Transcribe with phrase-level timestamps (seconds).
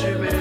[0.00, 0.39] Jimmy.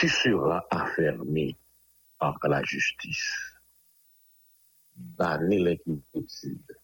[0.00, 1.54] Tu seras affermi
[2.18, 3.34] par la justice,
[4.96, 6.79] banni l'inquiétude,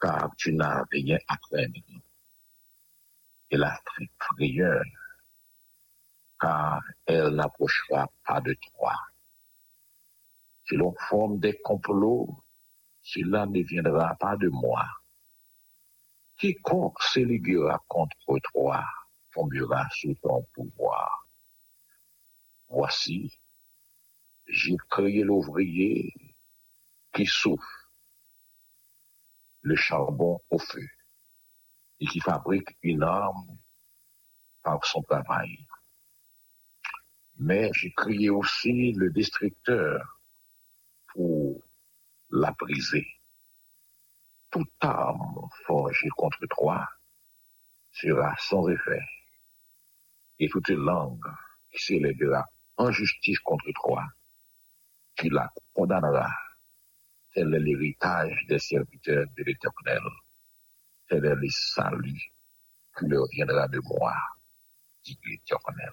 [0.00, 1.80] car tu n'as rien à craindre,
[3.50, 3.78] et la
[4.18, 4.82] frayeur,
[6.40, 8.94] car elle n'approchera pas de toi.
[10.66, 12.44] Si l'on forme des complots,
[13.02, 14.86] cela ne viendra pas de moi.
[16.38, 18.84] Quiconque se liguera contre toi
[19.32, 21.26] tombera sous ton pouvoir.
[22.68, 23.32] Voici,
[24.46, 26.12] j'ai créé l'ouvrier
[27.12, 27.79] qui souffle
[29.62, 30.86] le charbon au feu
[32.00, 33.58] et qui fabrique une arme
[34.62, 35.66] par son travail.
[37.38, 40.20] Mais j'ai créé aussi le destructeur
[41.08, 41.62] pour
[42.30, 43.06] la briser.
[44.50, 46.86] Toute arme forgée contre toi
[47.92, 49.02] sera sans effet,
[50.38, 51.30] et toute langue
[51.70, 52.44] qui s'élèvera
[52.76, 54.04] en justice contre toi,
[55.16, 56.32] tu la condamneras.
[57.34, 60.02] Tel est l'héritage des serviteurs de l'Éternel.
[61.08, 62.32] Tel est le salut
[62.98, 64.14] qui leur viendra de moi,
[65.04, 65.92] dit l'Éternel.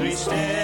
[0.02, 0.59] Les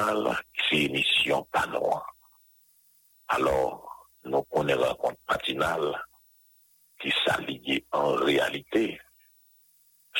[0.00, 0.36] matinale,
[0.68, 2.06] c'est émission Panois.
[3.28, 5.94] Alors, nous connaissons rencontre matinale
[7.00, 9.00] qui s'allie en réalité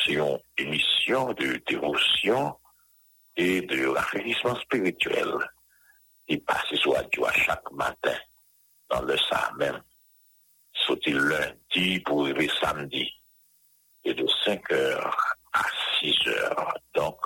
[0.05, 2.57] c'est une émission de dévotion
[3.37, 5.31] et de rafraîchissement spirituel
[6.27, 8.17] qui passe sur Dieu à chaque matin
[8.89, 9.17] dans le
[9.59, 9.83] même.
[10.73, 13.13] Sauter lundi pour arriver samedi
[14.05, 15.65] et de 5 heures à
[16.01, 16.75] 6 heures?
[16.95, 17.19] Donc,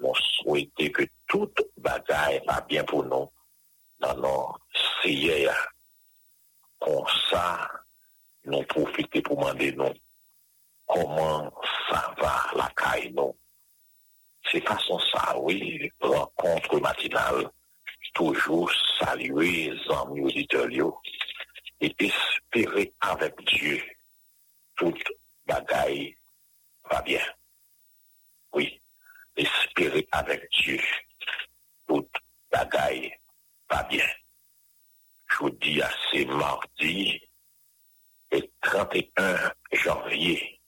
[0.00, 3.30] nous souhaitons que toute bagaille va bien pour nous
[4.00, 4.56] dans nos
[5.02, 5.54] CIA.
[6.80, 7.68] Comme ça,
[8.44, 9.94] nous profitons pour demander nous
[10.86, 11.52] comment
[11.88, 13.36] ça va la caille nous.
[14.50, 17.50] C'est façon ça, oui, rencontre matinale,
[18.14, 20.68] toujours saluer les amis auditeurs
[21.80, 23.82] et espérer avec Dieu
[24.78, 25.12] toute
[25.46, 26.16] bagaille
[26.90, 27.20] va bien.
[28.52, 28.80] Oui,
[29.36, 30.80] espérer avec Dieu
[31.88, 32.16] toute
[32.52, 33.12] bagaille
[33.68, 34.06] va bien.
[35.30, 37.20] Je vous dis à c'est mardi
[38.30, 40.60] et 31 janvier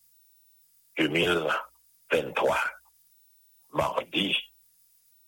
[0.97, 2.59] 2023.
[3.73, 4.37] Mardi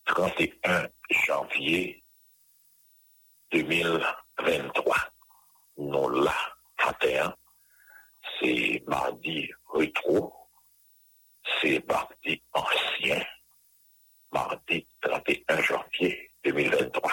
[0.06, 0.88] 31
[1.26, 2.02] janvier
[3.52, 4.96] 2023.
[5.78, 6.34] Nous là,
[6.78, 7.34] 31,
[8.38, 10.34] c'est mardi rétro,
[11.60, 13.24] c'est mardi ancien,
[14.32, 17.12] mardi 31 janvier 2023.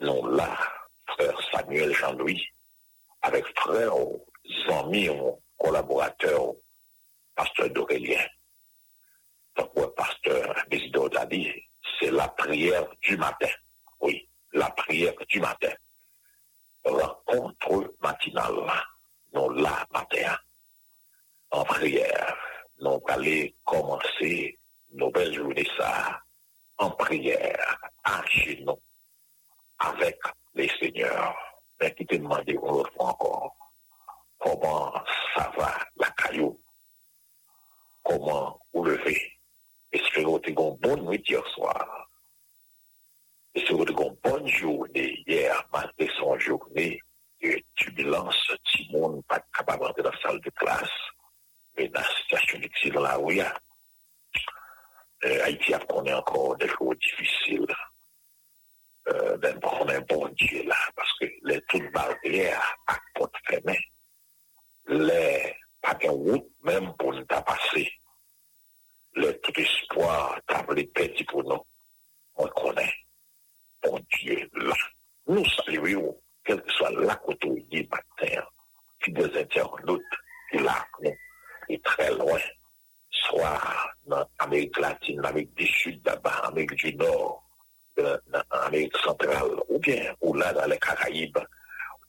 [0.00, 0.58] Nous là,
[1.06, 2.46] frère Samuel Jean-Louis,
[3.22, 3.92] avec frère,
[4.68, 5.08] amis,
[5.58, 6.54] collaborateurs,
[7.34, 8.24] pasteur d'Aurélien.
[9.56, 11.50] Donc, pasteur Bézido a dit,
[11.98, 13.50] c'est la prière du matin.
[14.00, 15.72] Oui, la prière du matin.
[16.84, 18.70] Rencontre matinale,
[19.32, 20.36] nous la matin,
[21.50, 22.36] en prière.
[22.80, 24.58] Nous allons commencer
[24.94, 26.20] nos belles journées ça,
[26.78, 28.80] en prière, à genoux,
[29.78, 30.18] avec
[30.54, 31.36] les seigneurs.
[31.80, 33.54] Mais qui te demande une fois encore,
[34.38, 34.92] comment
[35.34, 36.58] ça va la caillou,
[38.02, 39.32] comment vous levez?
[39.92, 42.08] Espérons que vous une bonne nuit hier soir?
[43.54, 47.00] Espérons que vous une bonne journée hier, malgré son journée
[47.42, 50.88] de turbulence, tout le monde pas capable d'entrer dans la salle de classe,
[51.76, 53.40] mais dans la situation difficile dans la rue.
[55.54, 57.66] Haïti a connu encore des jours difficiles.
[59.08, 63.78] Euh, ben, on est bon Dieu là, parce que les toutes barrières à porte fermée,
[64.88, 67.92] les pas de route même pour nous passer
[69.14, 71.62] le tout espoir d'amener petit pour nous.
[72.36, 72.94] On connaît.
[73.82, 74.74] Bon Dieu, là.
[75.26, 78.42] Nous saluons, quel que soit la côté du matin,
[79.02, 80.02] qui des internautes,
[80.50, 81.14] qui là, nous,
[81.68, 82.40] et très loin,
[83.10, 83.60] soit
[84.06, 87.42] dans l'Amérique latine, l'Amérique du Sud, là-bas, l'Amérique du Nord,
[87.96, 88.18] dans
[88.52, 91.38] l'Amérique centrale, ou bien, ou là, dans les Caraïbes,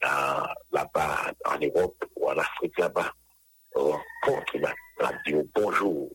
[0.01, 3.11] là-bas, en Europe, ou en Afrique, là-bas,
[3.73, 6.09] rencontre la radio, bonjour,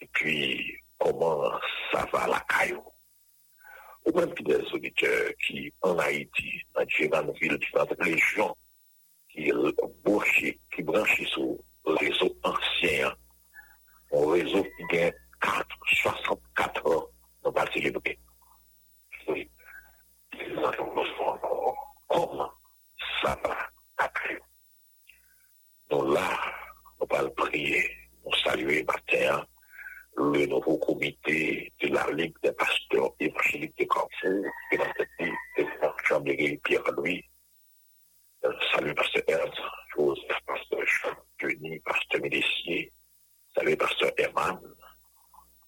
[0.00, 1.52] et puis comment
[1.92, 2.82] ça va la caillou.
[4.04, 8.56] Ou même des auditeurs qui, en Haïti, dans différentes villes, différentes régions,
[9.30, 9.50] qui
[10.04, 10.44] branchent,
[10.74, 11.56] qui branchent sur
[11.86, 13.14] le réseau ancien,
[14.12, 15.66] un réseau qui a 4,
[16.02, 17.06] 64 ans,
[17.44, 18.18] nous va célébrer.
[19.28, 19.48] Oui.
[22.08, 22.50] Comment
[23.22, 23.56] ça va
[23.98, 24.40] la caillou.
[25.90, 26.28] Nous là,
[27.00, 27.88] on va prier,
[28.24, 29.46] on saluer matin,
[30.16, 35.08] le nouveau comité de la Ligue des pasteurs évangéliques de Carrefour, qui est dans cette
[35.18, 35.66] ville, de
[36.06, 37.24] Jean-Miguel Pierre-Louis.
[38.72, 39.60] Salut, pasteur Ernst,
[39.96, 42.92] Joseph, pasteur Jean, Denis, pasteur Mélissier.
[43.54, 44.58] Salut, pasteur Herman.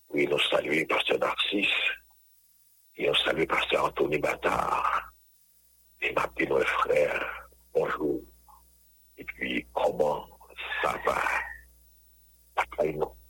[0.09, 1.69] Oui, nous saluons pasteur Narcisse.
[2.97, 5.13] Et nous saluons pasteur Anthony Batard.
[6.01, 8.23] Et ma nos frères, bonjour.
[9.19, 10.27] Et puis, comment
[10.83, 11.23] ça va?
[12.77, 13.24] Après nous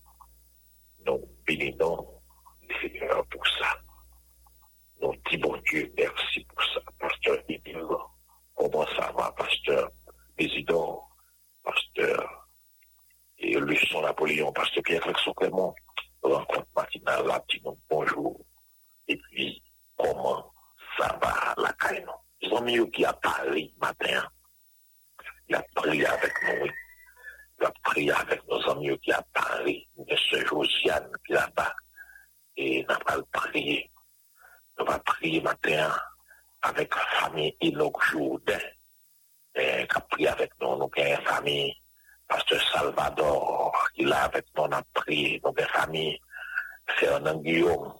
[47.44, 47.93] guión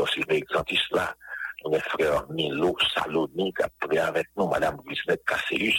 [0.00, 1.14] Victor Sylvain Exantis là,
[1.64, 5.76] nos frères Milo Saloni qui a prié avec nous, Madame Grisnette Casséus,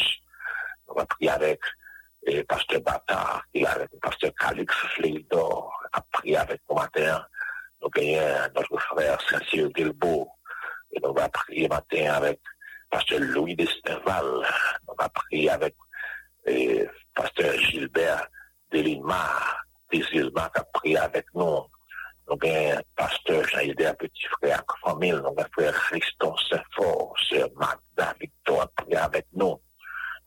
[0.88, 1.60] on va prié avec
[2.28, 7.26] eh, Pasteur Bata, et avec Pasteur Calix Fleidor, a prié avec nous matin,
[7.82, 10.30] nous gagnons notre frère Saint-Cyr Delbo,
[10.92, 12.40] et nous va prier matin avec
[12.92, 14.46] Pasteur Louis Desterval,
[14.88, 15.76] on va prier avec
[16.46, 18.28] eh, Pasteur Gilbert
[18.72, 19.26] Delima,
[19.92, 21.66] Desilma qui a prié avec nous,
[22.28, 28.62] Nous avons pasteur Jean-Hidé, petit frère, famille, nous avons frère Christon Saint-Fort, sœur Magda Victor
[28.62, 29.60] a prié avec nous.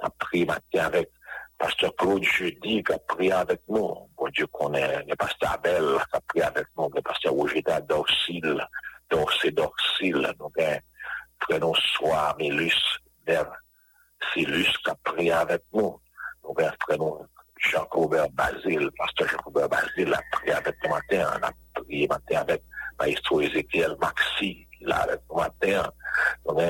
[0.00, 1.11] On a prié matin avec
[1.59, 4.11] pasteur Claude Jeudi qui a prié avec nous.
[4.16, 8.66] Bon Dieu connaît le pasteur Abel qui a prié avec nous, le pasteur Roger Dorsil,
[9.11, 13.50] Dorsé Dorsil, nous avons nous soir Mélus, vers
[14.33, 16.00] Silus qui a prié avec nous.
[16.42, 17.26] Nous avons nous
[17.57, 21.40] Jean-Robert Basile, pasteur Jean-Robert Basile a prié avec nous matin,
[21.85, 22.62] Gavriye mater avèk
[22.99, 25.85] maestro Ezekiel Maxi ki la avèk mater
[26.57, 26.68] mè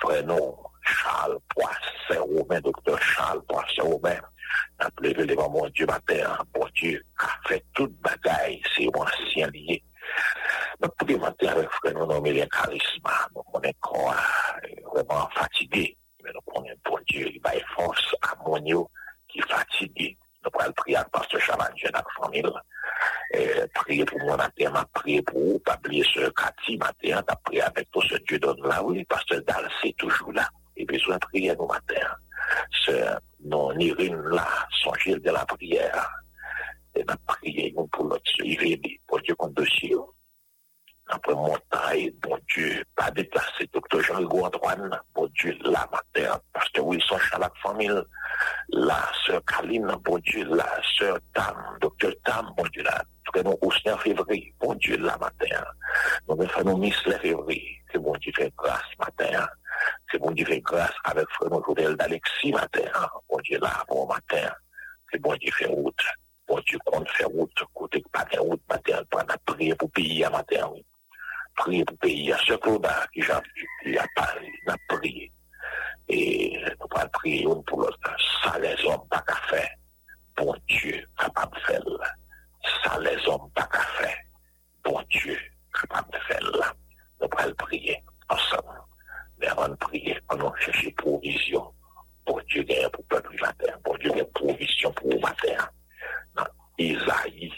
[0.00, 0.54] frenon
[0.86, 2.98] Charles Poisset Romain Dr.
[2.98, 4.22] Charles Poisset Romain.
[4.78, 9.50] Nan pleve levan mon dieu mater mon dieu a fè tout bagay se yon ansyen
[9.50, 9.80] liye
[10.80, 14.14] mè pleve mater avèk frenon nan mè lè karisma mè konè kwa
[14.94, 15.86] vreman fatigè
[16.22, 18.86] mè nou konè bon dieu li baye fons amonyo
[19.30, 20.12] ki fatigè
[20.44, 22.44] Nous prenons prier à pasteur Chavandier dans la famille.
[23.74, 27.90] Prier pour mon matin, m'a pour vous, pas oublier ce Cathy matin, t'as prié avec
[27.90, 30.48] tout ce Dieu donne là, oui, pasteur Dal, c'est toujours là.
[30.76, 32.14] Et besoin de prier nos matins.
[32.84, 32.92] Ce
[33.44, 34.46] non Irine là,
[34.82, 36.10] son Gilles de la prière.
[36.94, 38.30] et n'a prié nous pour l'autre.
[38.42, 39.94] Il dire, bon Dieu, qu'on dossier.
[41.12, 43.68] Après montagne, bon Dieu, pas déplacé.
[43.72, 48.00] Docteur Jean-Hugo Antoine, bon Dieu, la matin, pasteur Wilson Chalac famille,
[48.68, 53.02] la sœur Kaline, bon Dieu, la sœur Tam, docteur Tam, bon Dieu, là,
[53.44, 55.64] nous aussi en février, bon Dieu, la matin.
[56.28, 57.80] Nous devons faire nos mises le février.
[57.92, 59.46] C'est bon Dieu fait grâce matin.
[60.10, 62.88] C'est bon Dieu fait grâce avec frère Joël d'Alexis matin.
[63.28, 64.52] Bon Dieu, là, bon matin.
[65.10, 66.04] C'est bon Dieu fait route.
[66.46, 67.52] Bon Dieu compte faire route.
[67.74, 70.84] Côté pas de route matin, pour prier pour payer matin, oui
[71.60, 75.30] prier pour pays à ce là qui j'ai à Paris, n'a prié.
[76.08, 78.16] Et nous pas prier pour l'autre.
[78.42, 79.70] Ça, les hommes, pas qu'à faire.
[80.36, 81.82] Bon Dieu, capable de faire.
[82.82, 84.16] Ça, les hommes, pas qu'à faire.
[84.84, 85.38] Bon Dieu,
[85.74, 86.40] capable de faire.
[87.20, 88.80] Nous pas prier ensemble.
[89.38, 91.72] Mais avant de prier, on va chercher provision.
[92.26, 93.72] Bon Dieu, gagne pour le peuple matin.
[93.84, 95.68] Bon Dieu, gagne provision pour le matin.
[96.34, 96.46] Dans
[96.78, 97.52] Isaïe,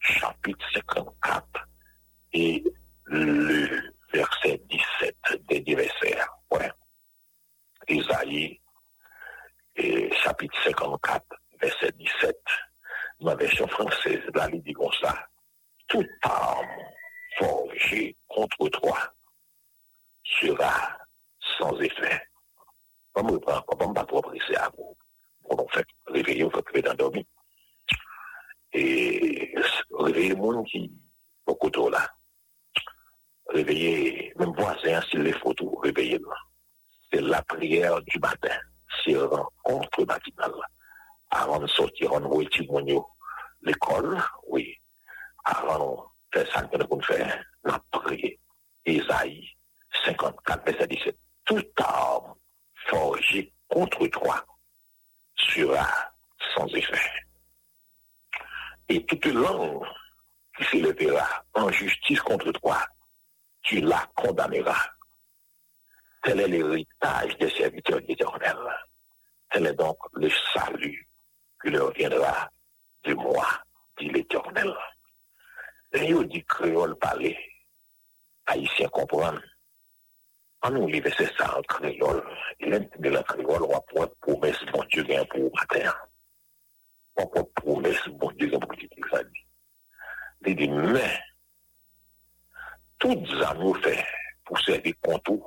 [0.00, 1.46] chapitre 54,
[2.34, 2.62] et
[3.08, 5.16] le verset 17
[5.48, 6.28] des diversaires.
[6.50, 6.70] Ouais.
[7.88, 8.60] Isaïe,
[9.76, 11.24] et chapitre 54,
[11.60, 12.36] verset 17.
[13.20, 15.26] Dans la version française, là, il dit comme ça.
[15.88, 16.66] Toute arme
[17.38, 18.98] forgée contre toi
[20.24, 20.96] sera
[21.58, 22.22] sans effet.
[23.14, 24.96] On prend, on pas trop presser à vous.
[25.44, 27.24] On fait réveiller, on fait créer d'endormir.
[28.74, 29.54] Et
[29.98, 30.92] réveiller le monde qui,
[31.46, 32.06] au couteau là
[33.48, 36.20] réveiller, même voisin, s'il les photos, réveiller.
[37.12, 38.56] C'est la prière du matin.
[39.04, 40.52] C'est rencontre matinale.
[41.30, 42.44] Avant de sortir, on voit
[43.62, 44.74] l'école, oui.
[45.44, 48.36] Avant de faire ça que nous faire, la prière.
[48.86, 49.48] Isaïe
[50.04, 51.18] 54, verset 17.
[51.44, 52.34] Toute arme
[52.86, 54.44] forgée contre toi
[55.36, 55.86] sera
[56.54, 57.10] sans effet.
[58.88, 59.84] Et toute langue
[60.56, 62.78] qui s'élèvera en justice contre toi
[63.68, 64.88] tu la condamneras.
[66.22, 68.56] Tel est l'héritage des serviteurs d'Éternel.
[69.50, 71.06] Tel est donc le salut
[71.62, 72.50] qui leur viendra
[73.04, 73.46] de moi,
[73.98, 74.74] dit l'Éternel.
[75.92, 77.36] Et il dit créole parler,
[78.46, 79.42] haïtien comprendre.
[80.62, 82.24] En nous livre c'est ça en créole.
[82.60, 85.92] Il est de la créole, on pouvoir promesse, bon Dieu, vient pour matin.
[87.16, 88.88] On peut promesse, bon Dieu, vient pour petit
[90.46, 91.20] Il dit, mais,
[92.98, 93.94] tout zan yo fè
[94.46, 95.38] pou servi kontou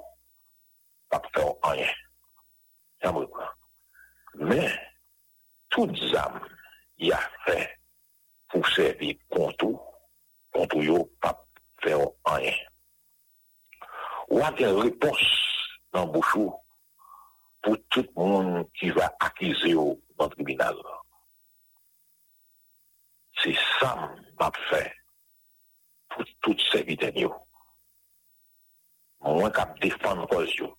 [1.11, 1.91] pa pou fè ou anyen.
[3.03, 3.47] Jan mwen kwa.
[4.39, 4.67] Men,
[5.73, 6.37] tout zan
[7.03, 7.57] ya fè
[8.51, 9.79] pou servi kontou,
[10.55, 12.57] kontou yo pa pou fè ou anyen.
[14.31, 15.27] Ou an ten repons
[15.91, 16.53] nan bouchou
[17.61, 20.79] pou tout moun ki va akize yo nan tribunal.
[23.43, 24.07] Se sam
[24.39, 24.85] pa pou fè
[26.11, 27.31] pou tout se viten yo.
[29.25, 30.69] Mwen kap defan koz yo.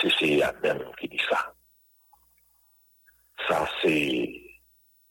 [0.00, 1.40] Se se adem ki di sa.
[3.46, 3.94] Sa se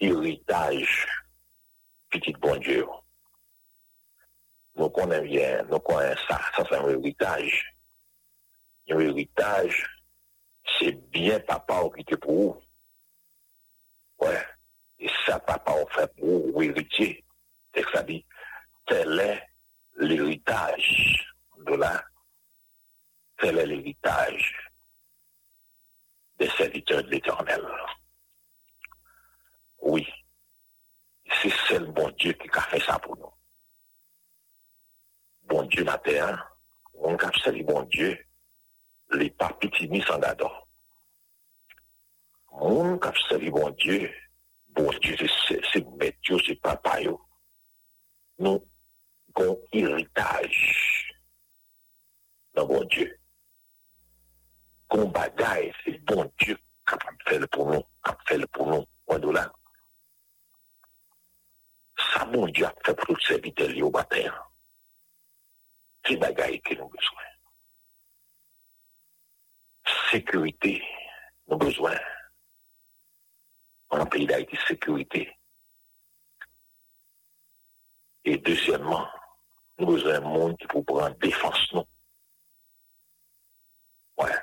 [0.04, 0.84] iritaj
[2.14, 3.02] pitit bon diyo.
[4.76, 7.48] Nou konen vyen, nou konen sa, sa se yon iritaj.
[8.92, 9.72] Yon iritaj,
[10.76, 12.60] se bien papa ou ki te pou ou.
[14.20, 14.44] Ouè, ouais.
[15.00, 17.25] e sa papa ou fe pou ou ou iritye.
[17.84, 18.26] Que ça dit,
[18.86, 19.44] tel est
[19.98, 22.04] l'héritage de là.
[23.38, 24.72] Tel est l'héritage
[26.40, 27.66] des serviteurs de l'éternel.
[29.82, 30.08] Oui.
[31.42, 33.34] C'est seul bon Dieu qui a fait ça pour nous.
[35.44, 36.52] Bon Dieu la terre,
[36.96, 38.18] on a bon Dieu,
[39.12, 40.68] les papis mis en d'ador.
[42.52, 43.12] On a
[43.52, 44.14] bon Dieu,
[44.70, 45.16] bon Dieu,
[45.48, 45.86] c'est
[46.24, 47.25] Dieu, c'est papa, yo
[48.42, 48.60] nou
[49.36, 50.52] kon iritaj
[52.56, 53.12] nan bon Diyo.
[54.92, 59.36] Kon bagay se bon Diyo kap ap fèl pou nou, kap fèl pou nou, wadou
[59.36, 59.46] la.
[62.10, 64.26] Sa bon Diyo ap fèl pou se vitè li yo batè.
[66.06, 67.32] Ki bagay ki nou beswen.
[70.12, 70.78] Sekurite
[71.50, 71.98] nou beswen.
[73.96, 75.26] An peyi da iti sekurite.
[78.26, 79.08] Et deuxièmement,
[79.78, 81.88] nous avons un monde qui peut prendre défense, non?
[84.18, 84.34] Ouais.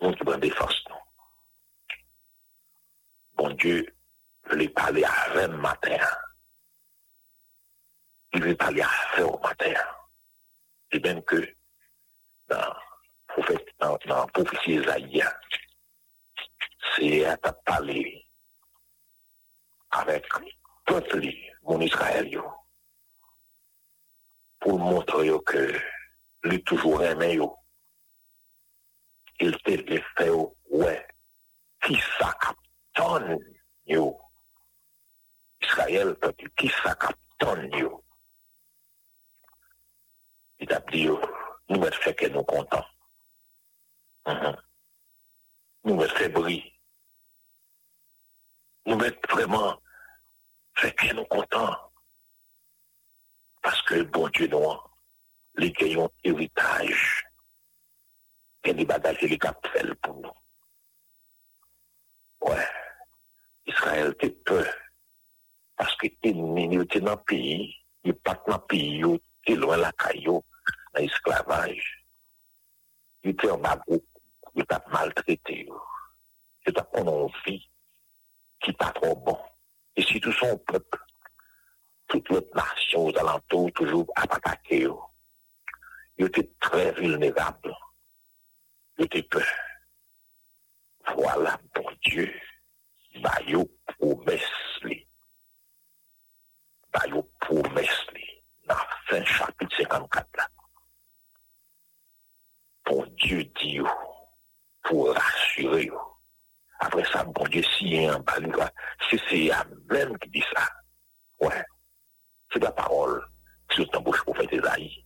[0.00, 0.96] Un monde qui prend défense, non.
[3.34, 3.86] Bon Dieu
[4.44, 5.98] veut parler à le matin.
[8.32, 9.74] Il veut parler à au matin.
[10.90, 11.54] Et même que
[12.48, 12.74] dans
[13.28, 15.24] prophète, dans, dans prophétie Isaïe,
[16.96, 18.26] c'est à parler
[19.92, 20.26] avec
[21.14, 22.28] les mon Israël
[24.62, 25.80] pour montrer que
[26.44, 27.56] lui toujours aimé yo.
[29.40, 30.30] Il te fait
[30.70, 31.06] ouais,
[31.82, 33.38] qui ça captonne
[33.86, 34.18] yo?
[35.60, 38.04] Israël, peuple, qui ça captonne yo?
[40.60, 41.08] Il a dit
[41.68, 42.86] nous mettre fait que nous contents.
[44.26, 44.56] Mhm.
[45.84, 46.72] Nous mettre fait briller.
[48.86, 49.76] Nous mettre vraiment
[50.74, 51.91] fait que nous contents.
[53.62, 54.80] Paske bon Diyo nou an,
[55.62, 56.92] li kè yon evitaj,
[58.62, 60.34] kè di bagaj li kap fèl pou nou.
[62.42, 62.70] Ouè, ouais.
[63.70, 64.62] Israel te pè,
[65.78, 67.68] paske enmin yo te nan piyi,
[68.06, 69.12] yo pat nan piyi yo,
[69.46, 70.40] te lwen lakay yo,
[70.92, 71.76] nan esklavaj.
[73.22, 74.00] Yo te an bagou,
[74.58, 75.78] yo tap maltrete yo.
[76.66, 77.60] Yo tap konon vi,
[78.62, 79.38] ki pa tro bon.
[79.94, 80.98] E si tou son pep,
[82.12, 84.86] toute l'autre nation aux alentours, toujours à attaquer,
[86.18, 87.74] il était très vulnérable.
[88.98, 89.46] Il était peur.
[91.16, 92.30] Voilà, bon Dieu,
[93.22, 93.66] bah, yo
[93.98, 94.42] promesse
[94.82, 95.06] li.
[96.92, 98.06] Bah, yo promesse.
[98.66, 98.76] Dans
[99.08, 100.48] fin chapitre 54 là.
[102.84, 103.80] Bon Dieu dit
[104.82, 105.90] pour rassurer.
[106.78, 108.70] Après ça, bon Dieu, si un bas,
[109.10, 109.50] c'est c'est
[109.90, 110.68] même qui dit ça.
[111.40, 111.64] Ouais.
[112.52, 113.24] C'est la parole
[113.70, 115.04] sur ta bouche faire Isaïe.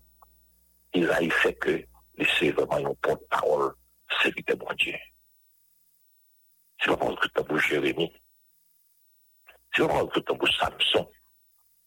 [0.95, 1.85] Isaïe fait que
[2.17, 3.75] laisser vraiment une porte-parole,
[4.23, 4.95] c'est qui bon Dieu.
[6.81, 8.13] C'est pas parole que ta bouche Jérémie.
[9.75, 11.09] C'est pas parole que ta bouche Samson.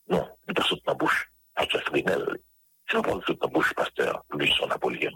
[0.07, 2.37] Non, c'est pas sur ta bouche Pasteur Frinel.
[2.87, 5.11] C'est pas parole que ta bouche Pasteur Luçon Napoléon.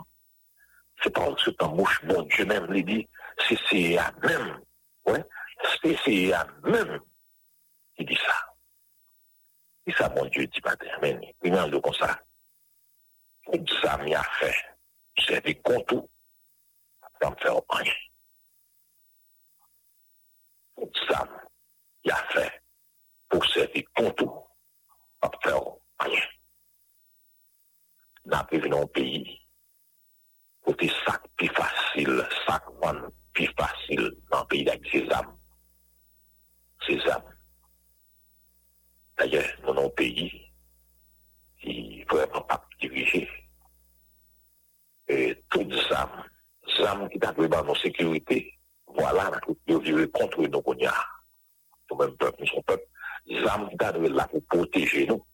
[1.01, 3.08] C'est pas parole que ta bouche, bon Dieu même, lui dit,
[3.47, 4.60] c'est c'est à même,
[5.06, 5.23] ouais,
[5.82, 6.99] c'est c'est à même
[7.95, 8.52] qui dit ça.
[9.83, 11.27] Ki sa moun diyo di paten meni?
[11.43, 12.15] Meni an do kon sa.
[13.43, 14.51] Kout sa mi a fe.
[15.19, 16.07] Se de kontou.
[17.03, 17.95] Ape an fe opanye.
[20.79, 22.45] Kout sa mi a fe.
[23.27, 24.31] Pou se de kontou.
[25.27, 26.23] Ape fe opanye.
[28.31, 29.25] Na pe venon peyi.
[30.63, 32.23] Kote sak pi fasil.
[32.45, 33.03] Sak man
[33.35, 34.07] pi fasil.
[34.31, 35.27] Nan peyi dek se zam.
[36.87, 37.32] Se zam.
[39.17, 40.41] D'ailleurs, nous avons un pays
[41.62, 43.30] qui est vraiment pas dirigé.
[45.08, 46.23] Et toutes les âmes,
[46.67, 48.54] les âmes qui t'arrivent dans nos sécurités,
[48.88, 49.32] voilà,
[49.67, 51.26] nous vivons contre nos cognards.
[51.89, 52.88] Nous-mêmes, peuple, nous sommes peuple.
[53.26, 55.26] Les âmes qui t'arrivent là pour protéger nous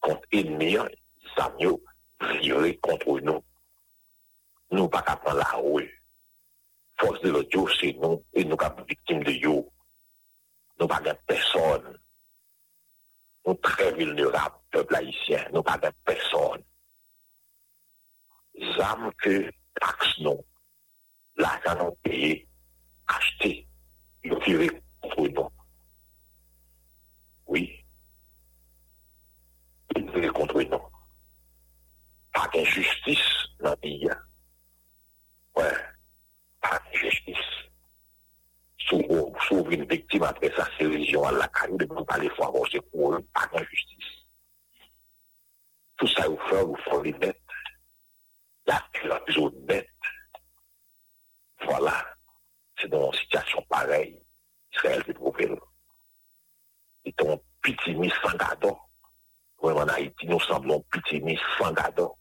[0.00, 1.56] contre ennemis, les âmes
[2.40, 3.42] qui vivent contre nous.
[4.70, 5.80] Nous ne pas qu'à prendre la roue.
[6.98, 9.70] Force de l'autre, c'est nous, et nous sommes victimes de nous.
[10.78, 11.98] Nous ne pas qu'à personne.
[13.46, 16.62] Nous très vulnérables, peuple haïtien, nous pas de personne.
[18.76, 20.44] Zam que taxe nous,
[21.36, 22.48] l'argent nous payé,
[23.06, 23.66] acheté,
[24.24, 25.50] nous tiré contre nous.
[27.46, 27.84] Oui.
[29.96, 30.82] Ils tiré contre nous.
[32.32, 33.18] Pas d'injustice
[33.60, 34.10] dans le pays.
[35.56, 35.72] Ouais.
[36.60, 37.53] Pas d'injustice
[38.88, 42.80] sou vin viktim apre sa se religion al lakani, de pou pale fwa avon se
[42.90, 44.10] pou an pa nan justis.
[46.00, 47.40] Tout sa ou fwa, ou fwa li net,
[48.68, 50.10] la pizou net,
[51.64, 51.96] voilà,
[52.80, 54.12] se nan an sityasyon parey,
[54.74, 55.54] Israel te prouvel.
[57.04, 58.76] Eton piti mis sangadon,
[59.64, 62.12] wèman Haiti nou semblon piti mis sangadon.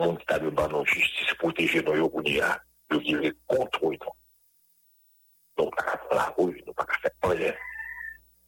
[0.00, 2.54] Moun ki ta de ban nan justis proteje nou yo kouni ya,
[2.92, 4.19] yo ki re kontro eton.
[5.60, 7.52] Donc, à la rue, nous pas faire rien.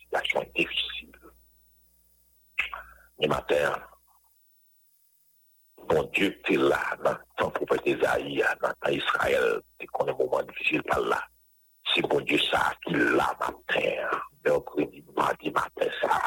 [0.00, 1.12] Situation est difficile.
[3.20, 3.78] Mais matin,
[5.90, 10.42] bon Dieu, tu es là, dans ton prophète Isaïe, dans Israël, tu connais un moment
[10.44, 11.22] difficile par là.
[11.94, 14.08] C'est bon Dieu ça qui là matin,
[14.42, 16.18] mercredi, mardi matin, ça.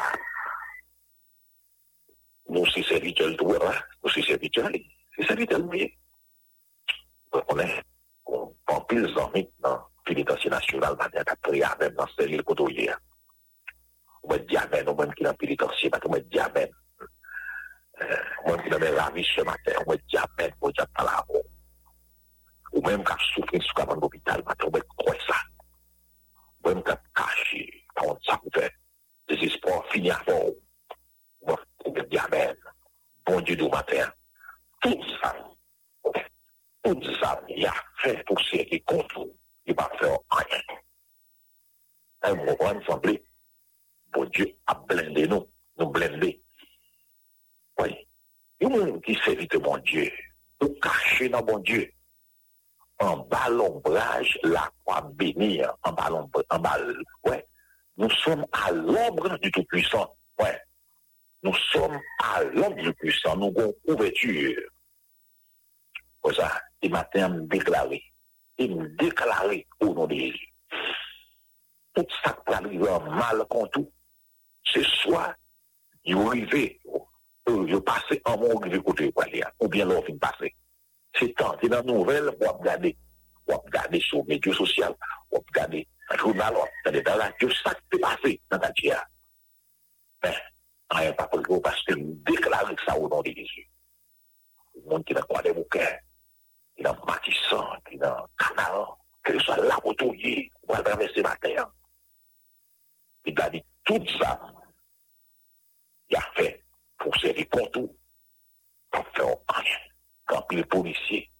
[2.48, 4.70] Nous, c'est serviteurs de nous, c'est serviteurs,
[5.16, 5.90] c'est serviteurs de
[7.48, 7.82] On est,
[8.26, 9.50] on prend plus d'amis
[10.06, 12.94] penitansye nasyonal nan yon kapri aven nan seril koto ye.
[14.22, 16.72] Ou mwen di aven, ou mwen ki nan penitansye, ou mwen di aven.
[18.44, 20.84] Ou mwen ki nan men ravi se maten, ou mwen di aven, ou mwen di
[20.84, 21.48] aven la avon.
[22.72, 25.40] Ou mwen kap soufri sou kavan l'opital maten, ou mwen kwen sa.
[26.62, 27.64] Ou mwen kap kashi,
[27.94, 28.78] pa mwen sa mwen ven.
[29.30, 30.54] Desespo fini avon.
[31.46, 31.58] Ou
[31.90, 32.54] mwen di aven.
[33.26, 34.14] Bon di do maten.
[34.84, 35.32] Tout sa,
[36.84, 39.32] tout sa, ya fe pou se e kontou.
[42.66, 43.22] Moment semblé,
[44.12, 45.46] bon Dieu a blindé nous,
[45.78, 46.42] nous blindé.
[47.78, 47.94] Oui.
[48.60, 50.10] Il y a qui servit de bon Dieu,
[50.60, 51.92] ou caché dans bon Dieu,
[52.98, 56.78] en bas l'ombrage, la croix bénie, en bas l'ombre, en bas,
[57.24, 57.46] ouais.
[57.98, 60.58] Nous sommes à l'ombre du Tout-Puissant, ouais.
[61.42, 64.62] Nous sommes à l'ombre du Puissant, nous avons couverture.
[66.22, 68.02] Comme ça, il matin, me déclaré,
[68.58, 70.55] il me déclaré au nom de Jésus.
[71.96, 73.88] tout sak prabrive an mal kontou,
[74.68, 75.30] se swa
[76.04, 76.76] yo rive,
[77.46, 80.52] yo pase an moun rive kote yo pali an, ou bien lor fin pase.
[81.16, 82.92] Se tan, se nan nouvel, wap gade,
[83.48, 84.92] wap gade sou medyo sosyal,
[85.32, 85.86] wap gade
[86.20, 89.00] jounal, wap gade dalan, yo sak te pase nan tatye a.
[90.20, 90.36] Ben,
[90.92, 93.64] an yon pa pou yo, paske nou deklare sa ou nan de Jezu.
[94.84, 95.88] Moun ki nan kwa de moukè,
[96.76, 98.92] ki nan matisan, ki nan kanaran,
[99.24, 101.64] ki nan la potou ye, wap gade se mater,
[103.26, 104.40] ce soit là pour tout ça,
[106.08, 106.64] il a fait
[106.98, 107.12] pour
[107.50, 107.96] pour tout,
[108.90, 109.78] pour faire rien.
[110.24, 111.30] Quand les policiers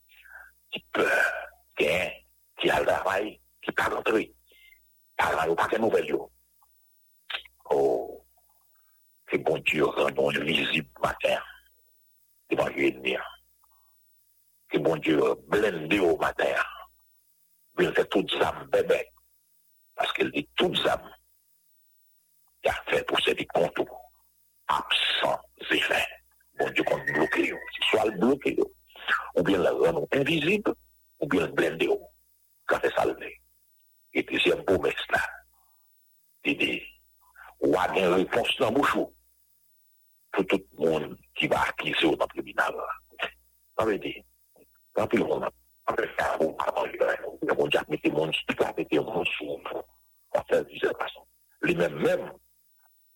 [0.70, 1.32] qui peur,
[1.76, 1.88] qui,
[2.70, 4.32] a le travail, qui pas rentré,
[5.16, 6.16] pas pas de nouvelles.
[7.70, 8.24] Oh,
[9.26, 11.40] que bon Dieu rend nous visible matin
[12.50, 13.16] devant l'ennemi.
[14.68, 16.54] Que bon Dieu blende au matin.
[17.78, 19.06] Il fait toutes âmes bébé.
[19.94, 21.10] Parce qu'il dit toutes âmes.
[22.66, 23.86] ki a fè pou se di kontou,
[24.74, 26.02] absan zè fè.
[26.58, 28.66] Bon, di kon blokè yo, si swal blokè yo,
[29.36, 30.70] ou bien la ran ou invizib,
[31.22, 31.98] ou bien blende yo,
[32.66, 33.30] ka fè salve.
[34.16, 35.20] E pi si an pou mè s'na,
[36.46, 36.72] di di,
[37.62, 39.12] ou a gen repons nan mouchou,
[40.34, 42.80] pou tout moun ki va akise yo nan kriminal.
[43.78, 44.16] An ve di,
[44.98, 45.54] an pi moun nan,
[45.86, 49.30] an ve fè an pou avan jwen, an moun jak mette moun, an mette moun
[49.36, 49.60] sou,
[50.34, 51.30] an fè dizè pasan.
[51.66, 52.26] Li men mèm,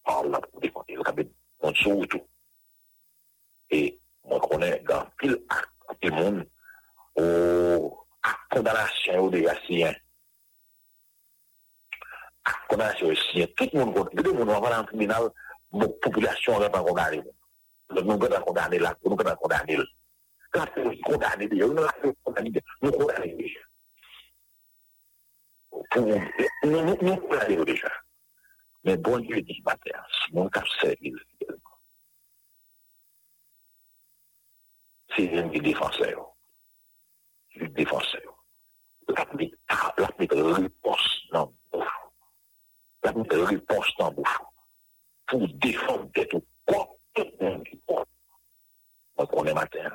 [0.05, 0.95] par la pou dekonte.
[0.95, 1.27] Yo kabe
[1.63, 2.23] monsou ou tou.
[3.71, 3.83] E
[4.29, 6.41] mwen konen gan pil akte moun
[7.21, 7.91] ou
[8.27, 9.97] ak kondanasyon ou de yasiyen.
[12.47, 13.53] Ak kondanasyon ou yasiyen.
[13.57, 14.17] Tout moun konen.
[14.17, 15.31] Gede moun wavan an kriminal
[15.71, 17.37] moun populasyon repan kondane moun.
[17.91, 19.87] Nou gada kondane la, nou gada kondane la.
[20.55, 23.63] Gase kondane de yo, nou gase kondane de yo, nou kondane de yo.
[26.71, 26.95] Nou
[27.27, 27.91] kondane de yo deja.
[28.83, 31.19] Men bon diyo di mater, si moun kap seril,
[35.13, 36.25] si jen di defanse yo,
[37.53, 38.33] di defanse yo,
[39.13, 39.51] la mi
[40.31, 42.09] repons nan boujou,
[43.05, 44.49] la mi repons nan boujou,
[45.29, 48.09] pou defan detou kon, tout moun di kon.
[49.19, 49.93] Moun konen mater,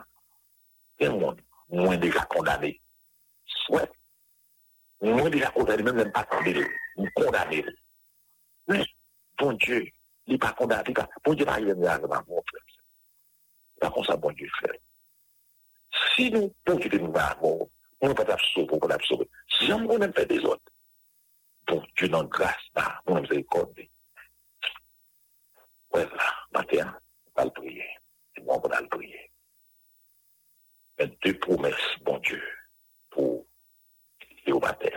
[1.02, 1.42] ten moun,
[1.74, 2.70] moun deja kondane,
[3.64, 3.90] souet,
[5.02, 6.68] moun deja kondane, moun mèm pa kondane,
[7.00, 7.64] moun kondane,
[8.68, 8.86] Mais,
[9.38, 9.88] bon Dieu,
[10.28, 10.94] il n'est pas condamné.
[11.24, 12.26] Bon Dieu, il n'est pas condamné.
[13.80, 14.82] Pas comme ça, bon Dieu fait.
[16.16, 17.70] Si nous, bon Dieu, nous avons,
[18.02, 19.30] on ne peut pas sauver, on ne pas sauver.
[19.50, 20.72] Si on pas fait des autres,
[21.68, 22.56] bon Dieu, dans grâce,
[23.06, 23.80] on nous accorde.
[25.92, 26.10] Voilà,
[26.54, 26.98] matin,
[27.28, 27.88] on va le prier.
[28.36, 29.32] Et moi, on va le prier.
[30.98, 32.44] Mais deux promesses, bon Dieu,
[33.10, 33.46] pour
[34.52, 34.90] au matin.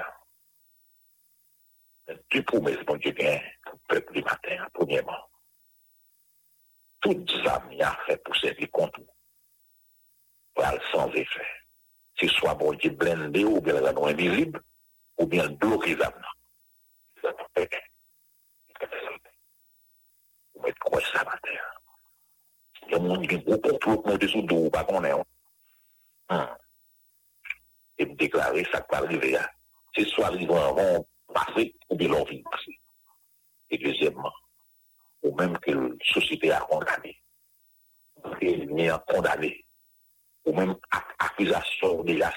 [2.31, 3.41] Deux promesses, bon Dieu, le
[3.89, 5.29] peuple du matin, premièrement.
[7.01, 9.07] Toutes les âmes y a fait pour servir contre nous
[10.93, 11.47] sans effet.
[12.19, 14.61] C'est soit bon Dieu blindé ou bien invisible,
[15.19, 16.25] ou bien bloqué les âmes.
[20.55, 21.81] Vous mettez quoi ça terre?
[22.87, 25.13] Il y a monde qui est beaucoup complot pour monter sous dos, pas qu'on est.
[27.99, 29.39] Et me déclarer ça qui va arriver.
[29.95, 32.81] C'est soit les gens vont passer ou bien l'on vient passer.
[33.71, 34.33] Et deuxièmement,
[35.23, 37.21] ou même que la société a condamné.
[38.41, 39.69] Il a condamné
[40.49, 40.77] ou même
[41.19, 42.33] accusation de la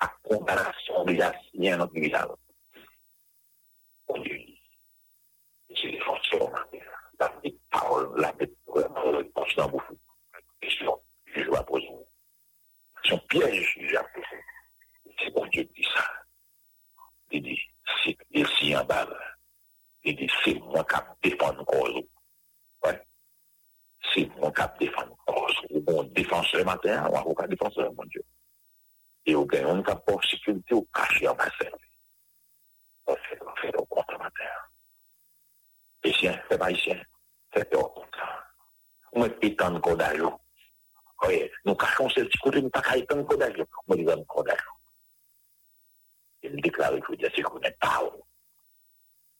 [0.00, 1.32] à condamnation de la
[1.76, 2.26] dans le village.
[5.74, 6.50] C'est des fonctions,
[7.20, 8.56] la petite parole, la petite
[9.56, 9.98] dans beaucoup.
[10.60, 11.90] Question, je dois poser.
[13.04, 14.44] Son piège, dois poser.
[15.18, 16.04] C'est bon Dieu qui dit ça.
[17.32, 17.60] Il dit,
[18.02, 19.08] c'est en bas.
[20.04, 22.02] Il dit, c'est moi qui défends le cause.
[22.84, 23.02] Ouais.
[24.12, 25.56] C'est moi qui défends le cause.
[25.70, 28.24] Ou bon défenseur matin, ou avocat défenseur, mon Dieu.
[29.24, 31.70] Et au gagnant, on pas sécurité ou caché en bassin.
[33.06, 34.44] On fait, on fait au contre matin.
[36.04, 37.00] Haïtien, c'est pas haïtien.
[37.54, 38.18] C'est au contre.
[39.12, 40.40] On est pétant de codayo.
[41.24, 43.64] Oui, nous cachons ce petit côté, nous pas pétant de codayo.
[43.86, 44.58] On dit un codayo.
[46.42, 48.02] Il me déclare, il faut dire, c'est qu'on n'est pas.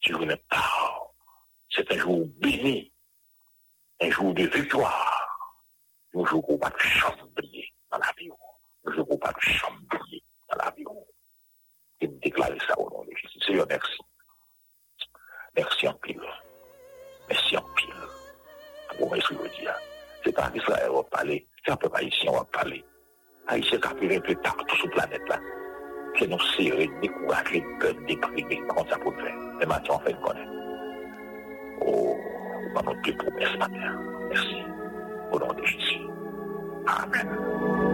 [0.03, 1.13] Sur une part.
[1.71, 2.93] C'est un jour béni,
[4.01, 5.39] un jour de victoire,
[6.15, 8.31] un jour qu'on va pas chambrer dans la vie,
[8.85, 10.85] un jour qu'on va pas chambrer dans la vie.
[12.01, 13.39] Et me déclarer ça au nom de Jésus.
[13.47, 13.99] Seigneur, merci.
[15.57, 16.21] Merci en pile.
[17.29, 17.95] Merci en pile.
[18.99, 19.75] Pour ce que je veux dire,
[20.25, 22.85] c'est pas Israël va parler, c'est un peu haïtien va parler.
[23.47, 25.41] Haïtien qui a fait un peu partout sur la planète là.
[26.23, 27.65] Que nous serrer, décourager,
[28.07, 29.35] déprimer, comment ça peut faire.
[29.61, 30.53] Et maintenant, on fait connaître.
[31.81, 33.99] Oh, on va notre promesses matin.
[34.29, 34.57] Merci.
[35.33, 35.99] Au nom de Jésus.
[36.87, 37.92] Amen.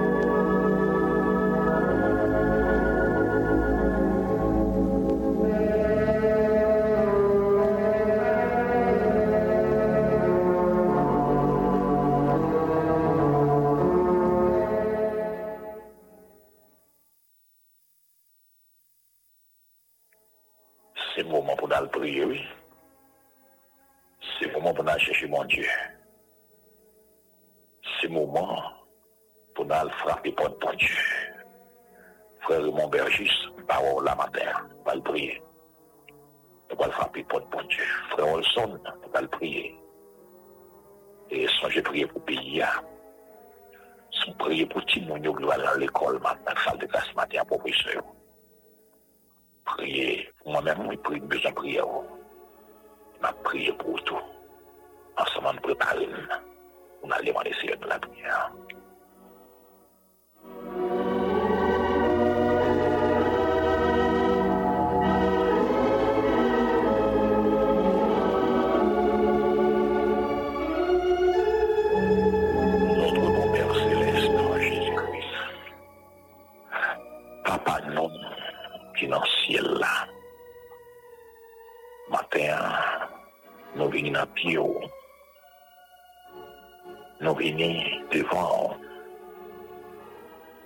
[87.79, 88.77] Venons devant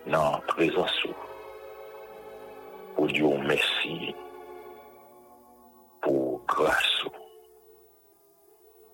[0.07, 1.07] dans la présence
[2.97, 4.15] pour dire merci
[6.01, 7.05] pour grâce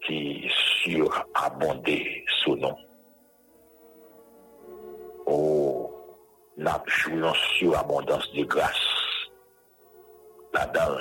[0.06, 0.50] qui
[0.82, 2.68] surabondé sous nous.
[5.26, 5.90] Oh,
[6.56, 8.74] n'a joué sur abondance de grâce
[10.54, 10.98] là-dedans,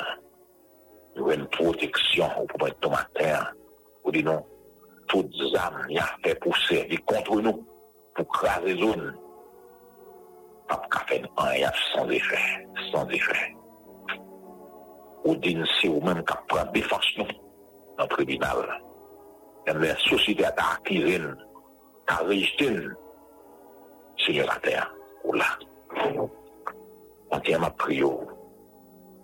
[1.16, 3.48] il y a une protection pour mettre ton matin.
[4.04, 4.42] Pour dire
[5.14, 7.66] les âmes y a fait pour servir contre nous,
[8.16, 9.18] pour craser les zones.
[10.68, 13.56] Pas faire rien sans effet, sans effet.
[15.24, 17.26] Ou dire c'est ou même qui prend défense nous
[17.98, 18.82] dans le tribunal.
[19.66, 21.20] La société a acquis,
[22.08, 22.80] a rejeté,
[24.26, 24.94] Seigneur la terre,
[25.24, 25.46] ou là.
[27.32, 28.08] On tient ma prière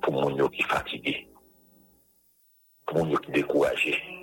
[0.01, 1.29] pour mon qui fatigué,
[2.85, 4.22] pour mon qui découragé,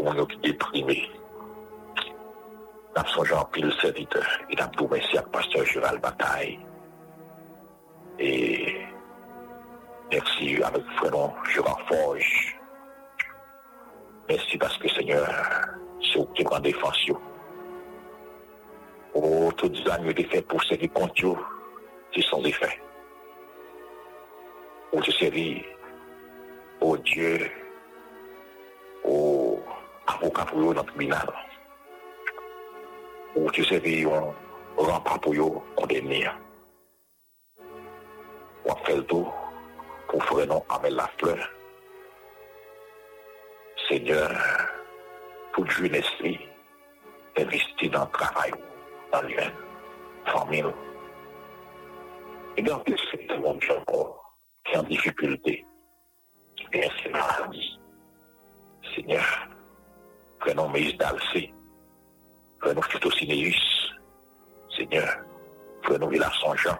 [0.00, 1.10] pour yo qui déprimé.
[2.96, 4.26] N'a songé en pile serviteur,
[4.56, 6.58] n'a tout merci à pasteur Gérald Bataille.
[8.18, 8.80] Et
[10.10, 12.58] merci avec frère Gérard Forge.
[14.28, 15.28] Merci parce que Seigneur,
[16.00, 17.06] c'est vous qui prend défense.
[19.14, 21.38] Oh, toutes les années de fait pour servir contre vous,
[22.14, 22.80] c'est sans effet
[24.90, 25.62] pour te servir
[26.80, 27.38] au Dieu,
[29.04, 29.60] au
[30.14, 31.26] avocat pour eux dans le tribunal,
[33.34, 34.34] pour te servir un
[34.76, 36.28] rempart pour eux condamner.
[38.64, 39.28] On fait le tout
[40.08, 41.50] pour faire non avec la fleur.
[43.88, 44.30] Seigneur,
[45.52, 46.04] pour jeunesse,
[47.36, 48.52] investi dans le travail,
[49.12, 49.52] dans l'humain,
[50.26, 50.64] famille.
[52.56, 53.66] Et dans le c'est mon qui
[54.72, 55.64] est en difficulté,
[56.56, 57.78] qui perd ses maladies.
[60.50, 61.54] Prenons Moïse d'Alcé,
[64.76, 65.08] Seigneur,
[65.84, 66.76] prenons Villa Saint-Jean,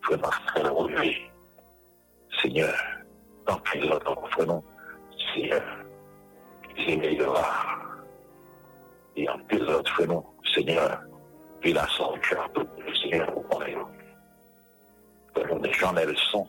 [0.00, 1.30] prenons Frère Relevé,
[2.40, 2.74] Seigneur,
[3.46, 4.16] dans quel autre
[5.34, 5.62] Seigneur.
[9.16, 11.02] Et en plus autres prenons, Seigneur,
[11.62, 12.48] Villa Saint-Jean,
[13.02, 13.76] Seigneur, vous connaissez.
[15.60, 16.48] Des gens et le son.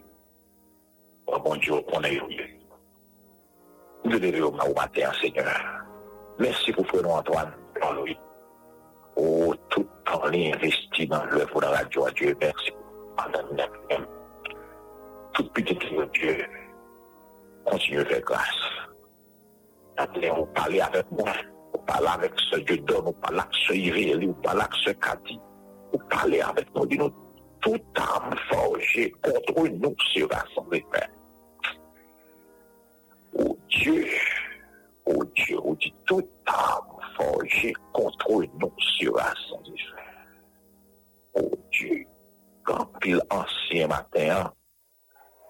[1.27, 2.29] Oh mon Dieu, on est heureux.
[4.05, 5.82] Nous au matin, Seigneur.
[6.39, 7.51] Merci pour Frère Antoine.
[9.15, 12.71] Oh, tout temps investi dans l'œuvre de la radio à Dieu, merci.
[15.33, 16.45] Tout petit Dieu,
[17.65, 18.39] continue à faire grâce.
[19.97, 21.31] Appelez, on parler avec moi.
[21.73, 24.91] On parle avec ce Dieu donne, on parle avec ce Iréli, on parle avec ce
[24.91, 25.39] Cathy.
[25.93, 27.11] On parle avec nous, dis-nous,
[27.61, 29.95] toute arme forgée contre nous
[35.05, 36.93] sera sans effet.
[37.17, 40.03] chargé contre nous sera sans effet.
[41.35, 42.05] Oh Dieu,
[42.63, 44.51] quand pile ancien matin,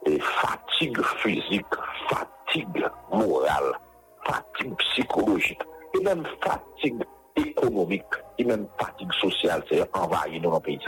[0.06, 1.66] et fatigue physique,
[2.10, 3.74] fatigue morale,
[4.26, 5.62] fatigue psychologique,
[5.96, 7.04] et même fatigue
[7.36, 8.04] économique,
[8.38, 10.80] et même fatigue sociale, c'est envahi dans nos pays.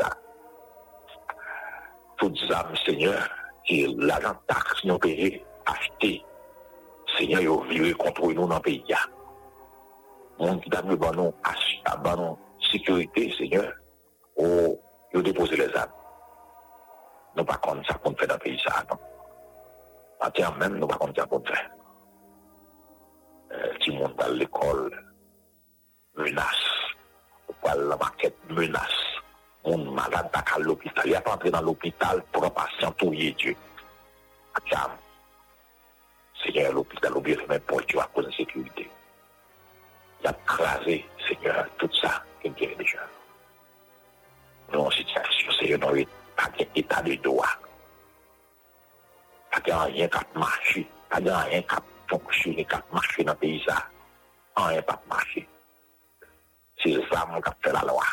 [2.17, 3.27] Toutes âmes, Seigneur,
[3.65, 6.23] qui l'argent taxe nous payé, acheté,
[7.17, 8.99] Seigneur yo vire kontrol nou nan peyi ya.
[10.39, 12.35] Moun ki tabli ban nou asy, ban nou
[12.71, 13.69] sekurite, Seigneur,
[14.35, 14.75] ou
[15.13, 15.91] yo depose le zan.
[17.35, 18.99] Nou pa kon sa kon fè nan peyi sa atan.
[20.27, 21.61] Atyan men nou pa kon sa kon fè.
[23.79, 24.89] Ti moun dal l'ekol,
[26.19, 26.61] menas,
[27.47, 28.95] ou pal la maket menas.
[29.65, 33.55] Moun malade tak al l'opital, ya pa antre nan l'opital pou an pasyantou ye Diyo.
[34.59, 34.91] Atyan,
[36.45, 38.89] Seigneur, l'hôpital, l'oublié fait même pour Dieu à cause de sécurité.
[40.21, 42.99] Il a crasé, Seigneur, tout ça qu'il y a déjà.
[44.71, 45.91] Nous, en situation, Seigneur, dans
[46.35, 47.47] pas état de droit.
[49.51, 51.79] Pas rien qui a marché, pas rien qui a
[52.09, 53.63] fonctionné, qui a marché dans le pays.
[53.65, 53.83] Ça.
[54.57, 55.47] Rien pas marché.
[56.83, 58.03] C'est ça qui a fait la loi.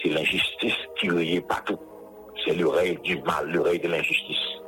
[0.00, 1.80] C'est l'injustice qui riait partout.
[2.44, 4.60] C'est l'oreille du mal, l'oreille de l'injustice.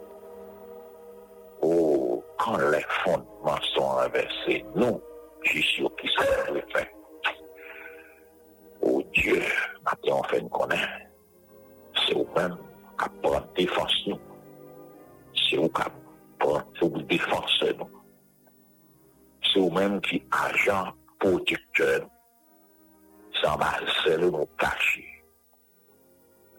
[1.62, 1.95] Oh,
[2.38, 5.00] kan le fondman son renverse, nou,
[5.46, 6.84] jis yo ki se le fe.
[8.86, 9.40] Ou Diyo,
[9.88, 10.84] ate an fen konen,
[12.04, 12.56] se ou men
[13.00, 14.20] kap pran defans nou.
[15.46, 15.94] Se ou kap
[16.42, 17.90] pran, se ou defans nou.
[19.50, 22.08] Se ou men ki ajan protekteur,
[23.40, 23.72] san ba
[24.02, 25.04] sel nou kache.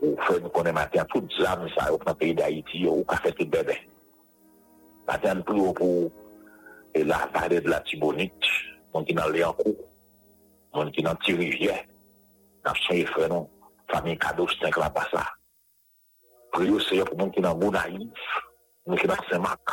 [0.01, 3.33] Ou fen konen maten, tout zan sa ou nan peyi da iti, ou ka fe
[3.37, 3.77] tout bebe.
[5.07, 6.11] Maintenant, plus pour
[6.95, 8.33] la vallée de la Tibonite,
[8.93, 9.75] on qui dans Léancou,
[10.73, 11.85] on qui dans Thierry-Rivière,
[12.65, 13.49] dans son frère, non
[13.89, 15.25] famille cadeau, c'est un pas ça.
[16.51, 18.09] Prions Seigneur pour monde qui dans Gonaïf,
[18.85, 19.69] monde qui dans Saint-Marc,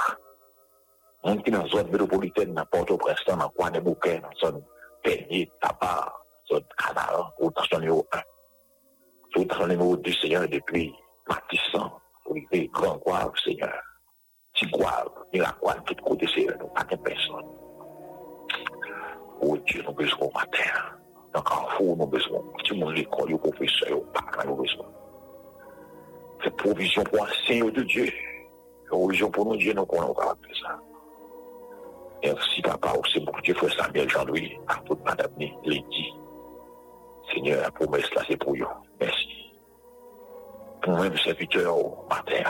[1.24, 4.62] monde qui dans la zone métropolitaine, dans Port-au-Prince, dans Kouane-Bouquet, dans la zone
[5.02, 8.18] Peigné, Tabar, zone Canal, ou dans son numéro 1.
[9.32, 10.94] Tout dans le numéro 2, Seigneur, depuis
[11.28, 11.90] Matissan,
[12.26, 13.82] Olivier, Grand Guave, Seigneur.
[14.64, 17.48] Tikwal, Mirakwal, tout kote se yon, nou paten person.
[19.44, 20.70] Ou diyo nou bezon mater,
[21.34, 24.88] nan kanfou nou bezon, ti moun l'ekol yo profesor yo, pakan nou bezon.
[26.40, 28.06] Se provision pou ansen yo de Diyo,
[28.88, 30.78] provision pou nou Diyo nou konon karakter sa.
[32.24, 36.06] Merci papa, ou se mou Diyo fwe Samuel Jean-Louis, ak tout madame ni, lè di.
[37.34, 38.70] Seigneur, la promesse la se pou yo,
[39.02, 39.44] merci.
[40.80, 42.48] Pou mèm serviteur ou mater,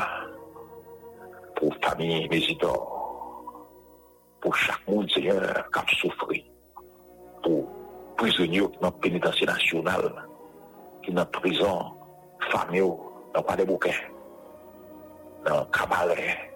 [1.57, 2.89] pour famille, résidents,
[4.41, 5.43] pour chaque monde, Seigneur,
[5.73, 6.45] qui a souffert,
[7.43, 7.69] pour
[8.17, 10.27] prisonniers qui dans pénitentiaire national,
[11.03, 11.93] qui dans prison,
[12.51, 12.93] famille,
[13.35, 13.91] dans pas de bouquin,
[15.45, 16.53] dans cabaret,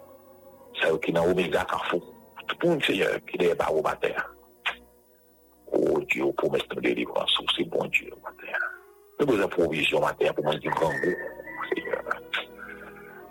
[0.81, 2.01] ceux qui dans Omega Carrefour,
[2.47, 4.13] tout le monde, Seigneur, qui est matin.
[5.71, 8.57] Oh Dieu, promesse de délivrance, c'est bon Dieu, matin.
[9.19, 11.98] Nous avons provision matin pour manger du grand Seigneur.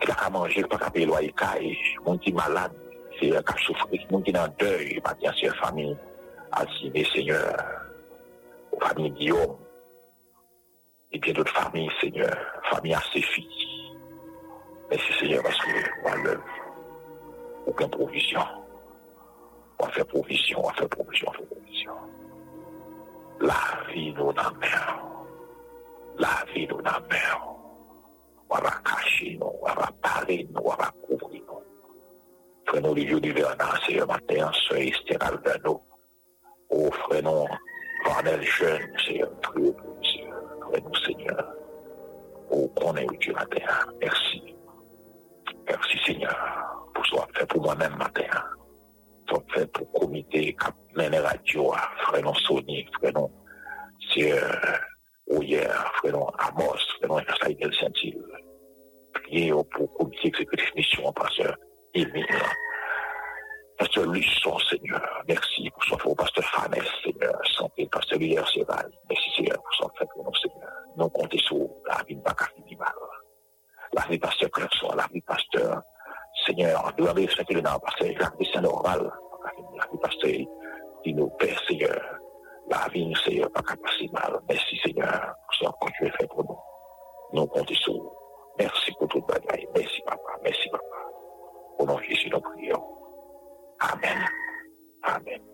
[0.01, 1.35] Qui a manger, pas qu'à payer le loyer,
[2.05, 2.73] mon qui malade,
[3.19, 5.97] Seigneur, qui a souffert, mon qui est en deuil, matin, c'est famille,
[6.53, 7.57] assigné, Seigneur,
[8.73, 9.57] aux familles Guillaume,
[11.13, 12.37] et bien d'autres familles, Seigneur,
[12.71, 13.95] famille à ses filles.
[14.91, 16.43] Merci, Seigneur, parce que, l'œuvre,
[17.67, 18.41] aucune provision.
[19.79, 21.93] On va faire provision, on va faire provision, on va faire provision.
[23.41, 25.05] La vie nous mer.
[26.19, 27.01] La vie nous dans
[30.51, 30.71] nous.
[32.67, 35.83] Frère-nous, les vieux d'hiver, c'est un matin, soeur Esther Albano.
[36.71, 36.91] Oh,
[38.07, 38.93] Vanel jeune,
[39.43, 39.75] pour Dieu.
[40.69, 41.55] Frère-nous, Seigneur.
[42.51, 43.59] Oh, qu'on est Dieu matin.
[44.01, 44.55] Merci.
[45.67, 48.23] Merci, Seigneur, pour ce fait pour moi-même matin.
[49.29, 53.31] Ce fait pour le comité qui mène radio, frère-nous, Sony, frère-nous,
[54.15, 54.33] c'est
[55.43, 58.23] hier, frère-nous, Amos, frère-nous, Saïdel Saint-Il.
[59.15, 61.57] Priez pour le comité exécutif mission, pasteur
[61.95, 62.27] Émile.
[63.79, 68.91] Pasteur Luçon, Seigneur, merci pour son au pasteur Fanès, Seigneur, santé, pasteur Lier Séval.
[69.09, 70.71] Merci, Seigneur, pour son fait pour nous, Seigneur.
[70.97, 72.89] Nous comptons sur la vie de Bakari Mal.
[73.93, 75.83] La vie pasteur Clerson, la vie pasteur,
[76.45, 79.13] Seigneur, de la vie de pasteur Jacques de Saint-Norval,
[79.45, 80.33] la vie pasteur
[81.07, 82.01] nous père, Seigneur.
[82.79, 84.39] la vi nou seye euh, pa kapasi mal.
[84.49, 85.11] Mersi seye
[85.45, 86.59] pou sa konjwe fè pou nou.
[87.35, 88.07] Nou konti sou.
[88.61, 89.67] Mersi pou tout bagay.
[89.75, 90.39] Mersi papa.
[90.47, 91.05] Mersi papa.
[91.77, 92.91] Pou nou jesu nou priyon.
[93.91, 94.27] Amen.
[95.15, 95.48] Amen.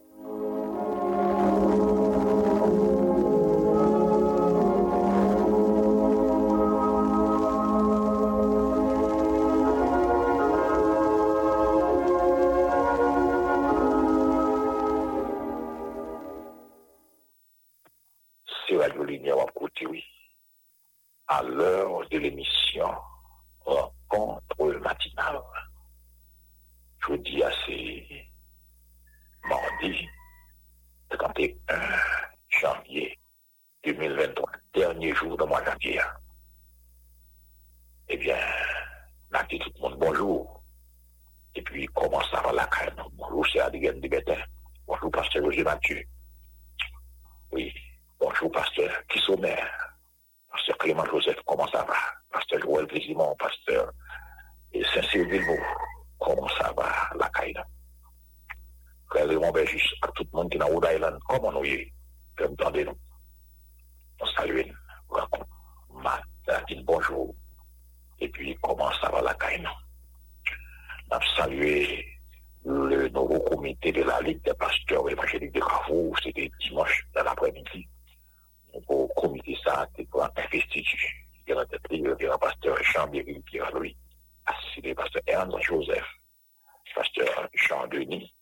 [86.94, 88.34] Pasteur Jean-Denis,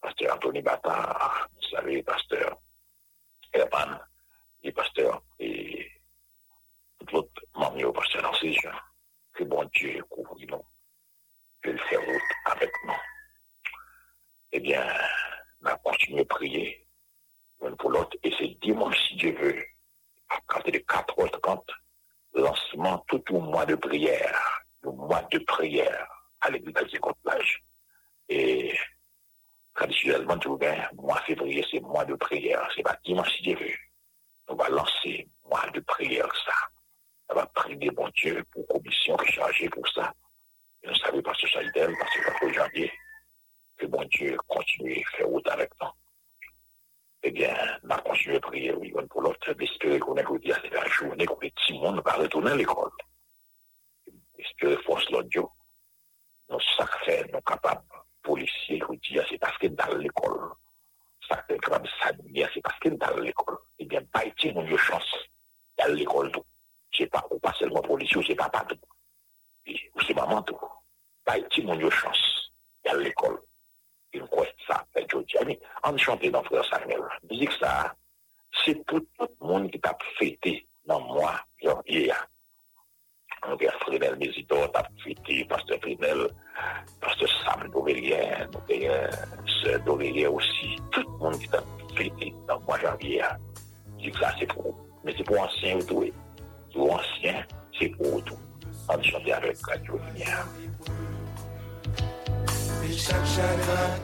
[0.00, 2.58] pasteur Anthony Batard, vous savez, pasteur
[3.52, 3.98] Herman,
[4.74, 5.90] pasteur et
[6.98, 8.78] tout l'autre membre, pasteur Narcisse Jean.
[9.32, 10.64] Que bon Dieu couvre nous,
[11.62, 12.94] que le fait route avec nous
[14.56, 14.86] eh bien,
[15.62, 16.86] on a continué à prier
[17.60, 18.16] l'un pour l'autre.
[18.22, 19.64] Et c'est dimanche, si Dieu veut,
[20.30, 21.60] à partir de 4h30,
[22.34, 26.06] lancement tout le mois de prière, le mois de prière
[26.40, 27.64] à l'église de plage.
[28.36, 28.76] Et
[29.76, 32.68] traditionnellement, tout bien, mois février, c'est mois de prière.
[32.74, 33.54] C'est pas dimanche, si.
[34.48, 36.52] On va lancer mois de prière, ça.
[37.28, 40.12] On va prier, bon Dieu, pour commission chargée pour ça.
[40.82, 42.92] Et nous savons, parce que ça idem, parce que c'est janvier,
[43.76, 45.88] que bon Dieu continue à faire route avec nous.
[47.22, 50.60] Eh bien, on a continué à prier, oui, pour l'autre, d'espérer qu'on ait dit à
[50.60, 52.90] cette journée que le petit monde va retourner à l'école.
[54.36, 55.44] Espérer force l'autre Dieu.
[56.50, 57.82] Nous, ça fait, nous capables,
[58.24, 60.36] polisye ou diya se paske dal l'ekol.
[61.28, 63.56] Sakte krab sa diya se paske dal l'ekol.
[63.82, 65.08] Ebyen bayti nou yo chans
[65.78, 66.46] dal l'ekol tou.
[66.94, 68.80] Se pa ou pa selman polisye ou se pa patou.
[69.68, 70.70] Ou se maman tou.
[71.26, 72.22] Bayti nou yo chans
[72.86, 73.38] dal l'ekol.
[74.14, 75.46] Yon kwen sa pek yo diya.
[75.84, 77.08] An chante nan frè Samuel.
[77.30, 77.92] Bizik sa,
[78.64, 82.20] se pou tout moun ki tap fete nan mwa yon ye ya.
[83.52, 86.28] A Frénel Mésidor, t'a fêté, Pasteur Frénel,
[87.00, 88.48] Pasteur Sam Dorélien,
[89.62, 90.76] Sœur Dorélien aussi.
[90.90, 91.62] Tout le monde qui t'a
[91.96, 93.22] fêté dans moi, janvier.
[93.96, 94.74] Musique ça, c'est pour
[95.04, 96.04] Mais c'est pour ancien ou tout.
[96.72, 97.44] Pour ancien,
[97.78, 98.38] c'est pour tout.
[98.88, 100.46] On chante avec Radio Lumière
[102.96, 103.94] chagrin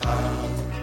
[0.00, 0.73] pas,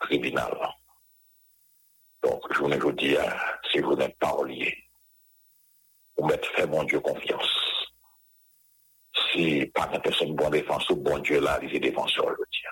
[0.00, 0.56] tribunal.
[2.22, 3.16] Donc, je vous dis,
[3.70, 4.76] si vous n'êtes pas relié,
[6.16, 7.54] vous mettez fait mon Dieu confiance.
[9.32, 12.64] Si pas une personne bonne défense, ou bon Dieu là, il est défenseur, je dis.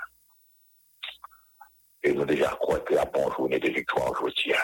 [2.02, 4.54] Et nous déjà croyons que la bonne journée de victoire, je dis.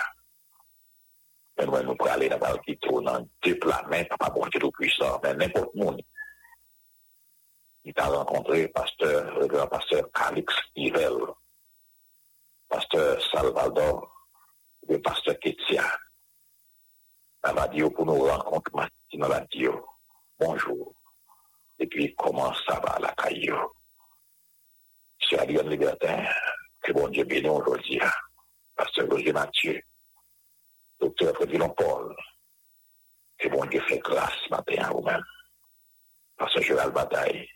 [1.59, 5.21] Mais nous, nous aller dans le tourne dans deux planètes, pas bon Dieu tout puissant,
[5.23, 6.03] mais n'importe monde.
[7.85, 11.19] Il a rencontré pasteur, le grand pasteur Calix Ivel,
[12.73, 14.11] pasteur Salvador,
[14.89, 15.85] le pasteur Ketia.
[17.45, 19.67] M'a dit pour nous rencontrer l'a dit
[20.39, 20.95] bonjour.
[21.79, 23.59] Et puis comment ça va la caillou?
[25.21, 26.25] C'est Adrien Libertin,
[26.81, 28.01] que bon Dieu bénisse aujourd'hui.
[28.75, 29.83] Pasteur Roger Mathieu,
[30.99, 32.17] docteur Frédéric Paul,
[33.39, 35.25] que bon Dieu fait grâce ce matin à vous-même.
[36.39, 37.47] Pasteur Gérald Bataille,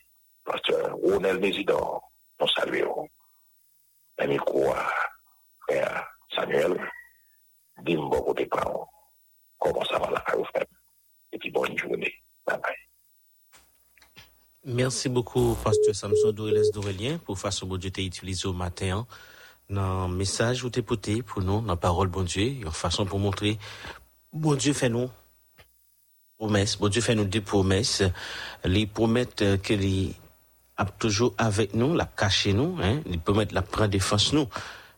[0.44, 3.08] pasteur Ronel Mésidor, nous saluons.
[6.34, 6.78] Samuel.
[9.58, 10.64] Comment ça va la Et.
[14.64, 16.32] Merci beaucoup, Pasteur Samson
[17.24, 19.06] pour façon bon Dieu utilisé au matin.
[19.70, 20.64] Dans le message
[21.22, 22.56] pour nous, la parole bon Dieu,
[23.04, 23.58] pour montrer,
[24.32, 26.50] bon Dieu bon
[30.76, 34.46] a toujours avec nous, la cacher nous, hein, il promet la prendre défense nous.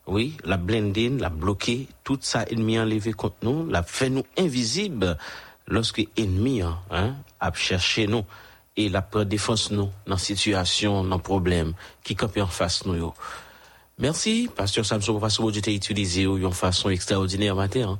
[0.07, 5.17] Oui, la blender, la bloquer, tout ça ennemi enlevé contre nous, la fait nous invisible
[5.67, 8.25] lorsque ennemi hein, a cherché nous
[8.75, 11.73] et la prendre défense nous dans situation, dans problème
[12.03, 13.13] qui campent en face nous.
[13.99, 17.91] Merci, Pasteur Samson, pour façon Dieu t'a utilisé une façon extraordinaire matin.
[17.91, 17.99] Hein.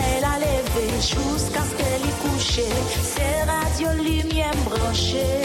[1.01, 2.69] jusqu'à ce qu'elle est couchée,
[3.01, 5.40] c'est radio lumière branchée.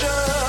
[0.00, 0.47] Revolution.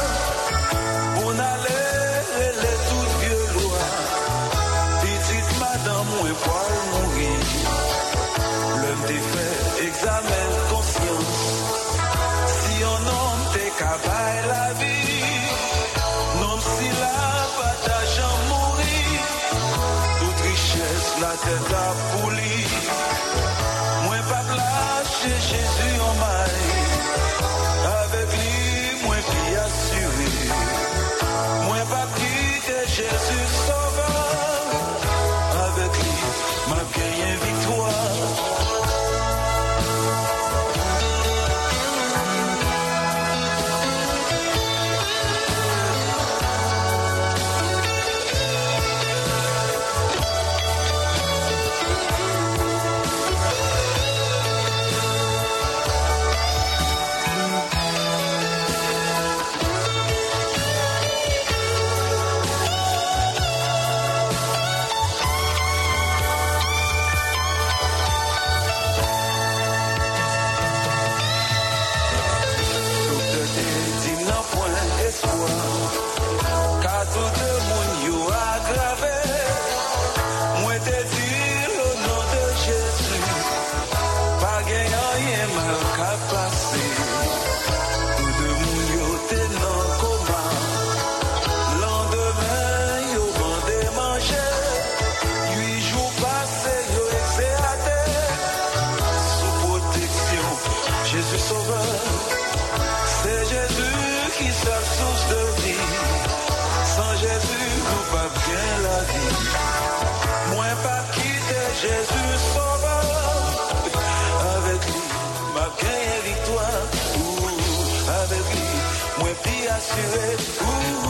[119.90, 120.36] Tiré.
[120.62, 121.09] Ouh,